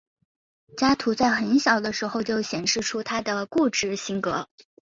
[0.77, 4.49] 加图在很小的时候就显示出他的固执性格。